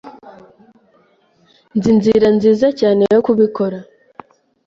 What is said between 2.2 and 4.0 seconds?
nziza cyane yo kubikora.